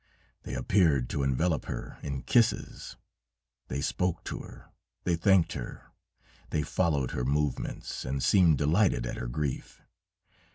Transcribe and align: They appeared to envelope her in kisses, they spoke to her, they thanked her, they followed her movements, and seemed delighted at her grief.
They 0.41 0.55
appeared 0.55 1.11
to 1.11 1.21
envelope 1.21 1.65
her 1.65 1.99
in 2.01 2.23
kisses, 2.23 2.95
they 3.67 3.81
spoke 3.81 4.23
to 4.23 4.39
her, 4.39 4.71
they 5.03 5.15
thanked 5.15 5.53
her, 5.53 5.91
they 6.49 6.63
followed 6.63 7.11
her 7.11 7.23
movements, 7.23 8.03
and 8.03 8.23
seemed 8.23 8.57
delighted 8.57 9.05
at 9.05 9.17
her 9.17 9.27
grief. 9.27 9.83